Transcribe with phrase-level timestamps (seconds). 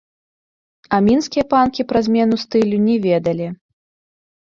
[0.95, 3.47] А мінскія панкі пра змену стылю не ведалі.